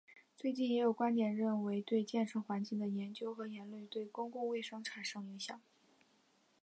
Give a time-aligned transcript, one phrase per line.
[0.35, 5.61] 最近也有观点认为对建成环境的研究和言论对公共卫生产生影响。